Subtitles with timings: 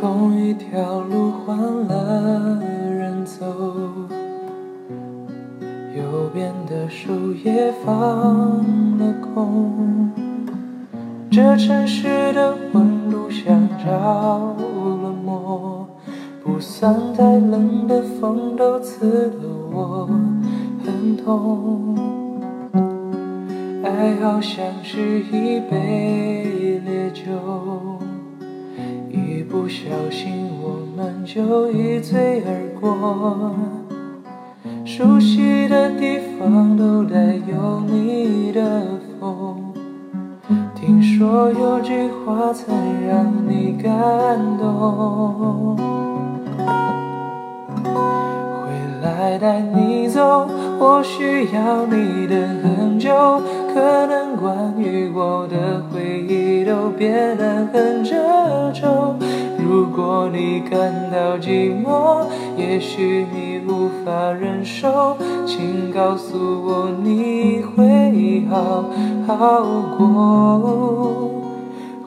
[0.00, 3.44] 同一条路换了人走，
[5.96, 7.94] 右边的树叶放
[8.98, 10.10] 了空。
[11.30, 15.86] 这城市的温度像着了魔，
[16.42, 20.08] 不算太冷的风都刺得我
[20.84, 22.27] 很痛。
[23.98, 27.24] 爱好像是一杯烈酒，
[29.10, 33.56] 一不小心我们就一醉而过。
[34.84, 37.18] 熟悉的地方都带
[37.50, 38.82] 有你的
[39.18, 39.74] 风。
[40.76, 42.72] 听说有句话曾
[43.04, 43.90] 让你感
[44.58, 45.76] 动，
[48.62, 48.70] 回
[49.02, 50.46] 来带你走，
[50.78, 58.14] 我需要你等很久，可能关于我的回忆都变得很褶
[58.72, 59.14] 皱。
[59.58, 62.24] 如果你感到寂寞，
[62.56, 65.16] 也许你无法忍受，
[65.46, 68.84] 请告诉我你会好
[69.26, 69.62] 好
[69.96, 71.30] 过。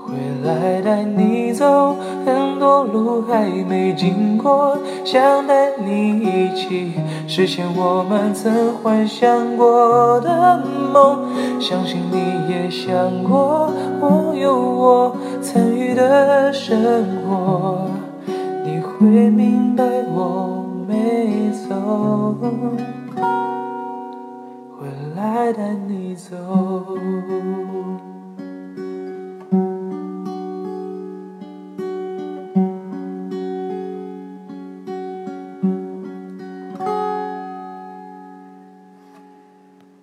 [0.03, 1.95] 回来带你走，
[2.83, 6.93] 路还没经过，想带你一起
[7.27, 11.19] 实现我们曾幻想过的梦。
[11.59, 12.17] 相信你
[12.49, 17.87] 也想过，我有我参与的生活，
[18.63, 19.83] 你会明白
[20.13, 22.35] 我没走。
[24.79, 26.35] 回来带你走。